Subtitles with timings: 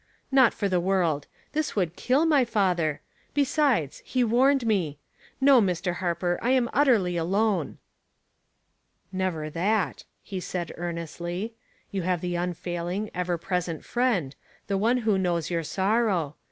[0.31, 1.27] "Not for the world.
[1.51, 3.01] This would kill my father;
[3.35, 4.97] besides— he warned me.
[5.39, 5.97] No, Mr.
[5.97, 7.77] Har per, I am utterly alone.""
[9.11, 11.53] Never that," he said, earnestly.
[11.73, 14.35] *' You have the unfailing, ever present Friend,
[14.65, 16.35] the One who knows your sorrow.